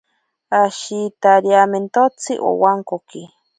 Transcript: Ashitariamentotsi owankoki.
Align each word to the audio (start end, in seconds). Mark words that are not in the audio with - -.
Ashitariamentotsi 0.63 2.33
owankoki. 2.49 3.21